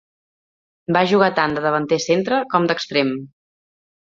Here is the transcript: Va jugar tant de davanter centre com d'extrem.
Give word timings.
Va 0.97 1.03
jugar 1.11 1.27
tant 1.41 1.53
de 1.57 1.63
davanter 1.65 2.01
centre 2.07 2.41
com 2.55 2.67
d'extrem. 2.73 3.17